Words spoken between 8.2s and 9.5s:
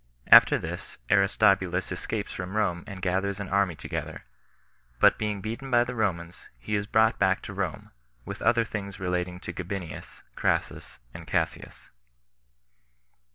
With Other Things Relating